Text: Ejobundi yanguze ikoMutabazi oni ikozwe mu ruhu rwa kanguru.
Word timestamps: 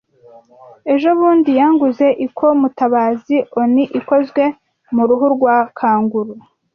Ejobundi 0.93 1.49
yanguze 1.59 2.07
ikoMutabazi 2.25 3.37
oni 3.61 3.83
ikozwe 3.99 4.43
mu 4.93 5.03
ruhu 5.07 5.25
rwa 5.35 5.57
kanguru. 5.79 6.33